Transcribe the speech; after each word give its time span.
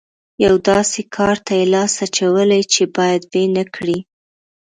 یوه 0.43 0.57
داسې 0.69 1.01
کار 1.15 1.35
ته 1.45 1.51
یې 1.59 1.65
لاس 1.73 1.93
اچولی 2.05 2.61
چې 2.73 2.81
بايد 2.95 3.21
ويې 3.31 3.45
نه 3.55 3.63
کړي. 3.75 3.97